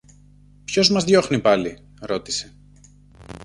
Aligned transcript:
Ποιος 0.65 0.89
μας 0.89 1.03
διώχνει 1.03 1.39
πάλι; 1.41 1.77
ρώτησε. 2.01 2.53